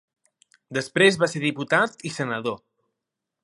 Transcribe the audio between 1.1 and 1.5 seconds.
va ser